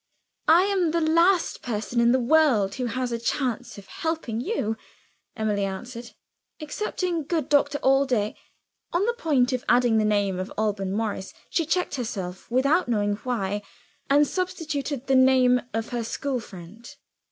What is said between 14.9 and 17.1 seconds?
the name of her school friend.